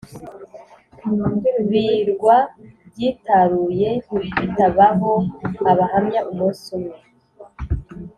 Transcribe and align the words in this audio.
birwa 1.69 2.37
byitaruye 2.87 3.89
bitabaho 4.39 5.11
Abahamya 5.71 6.21
Umunsi 6.31 6.65
umwe 6.77 6.97